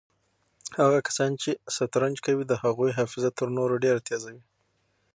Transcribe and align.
هغه 0.79 0.99
کسان 1.07 1.31
چې 1.41 1.51
شطرنج 1.75 2.15
کوي 2.25 2.43
د 2.47 2.53
هغوی 2.63 2.91
حافظه 2.97 3.29
تر 3.37 3.47
نورو 3.57 3.75
ډېره 3.83 3.99
تېزه 4.07 4.29
وي. 4.35 4.43